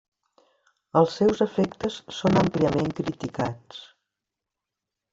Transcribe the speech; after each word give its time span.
Els 1.01 1.17
seus 1.19 1.43
efectes 1.47 1.99
són 2.21 2.41
àmpliament 2.43 2.91
criticats. 3.03 3.87